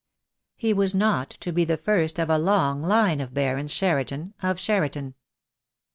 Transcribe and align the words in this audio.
He 0.55 0.73
was 0.73 0.95
not 0.95 1.29
to 1.41 1.51
be 1.53 1.63
the 1.63 1.77
first 1.77 2.17
of 2.19 2.27
a 2.27 2.39
long 2.39 2.81
line 2.81 3.21
of 3.21 3.35
Barons 3.35 3.71
Cheriton 3.71 4.33
of 4.41 4.57
Cheriton. 4.57 5.13